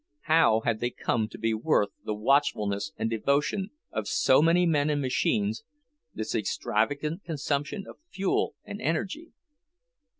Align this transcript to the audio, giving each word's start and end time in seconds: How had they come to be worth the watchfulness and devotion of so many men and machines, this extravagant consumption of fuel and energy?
How 0.21 0.61
had 0.61 0.79
they 0.79 0.89
come 0.89 1.27
to 1.27 1.37
be 1.37 1.53
worth 1.53 1.89
the 2.03 2.15
watchfulness 2.15 2.91
and 2.97 3.07
devotion 3.07 3.69
of 3.91 4.07
so 4.07 4.41
many 4.41 4.65
men 4.65 4.89
and 4.89 4.99
machines, 4.99 5.63
this 6.11 6.33
extravagant 6.33 7.23
consumption 7.23 7.85
of 7.87 7.97
fuel 8.09 8.55
and 8.65 8.81
energy? 8.81 9.29